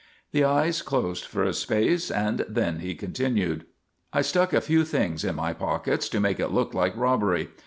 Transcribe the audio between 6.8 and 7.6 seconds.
robbery.